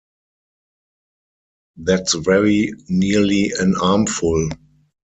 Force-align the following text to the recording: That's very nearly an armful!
That's 1.77 2.15
very 2.15 2.73
nearly 2.89 3.51
an 3.59 3.75
armful! 3.79 4.49